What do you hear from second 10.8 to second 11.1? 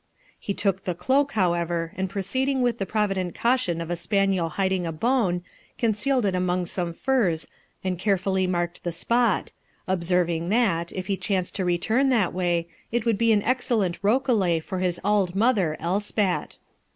if